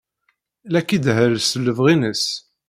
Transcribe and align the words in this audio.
La 0.71 0.81
k-idehhel 0.87 1.35
s 1.41 1.51
lebɣi-nnes. 1.65 2.25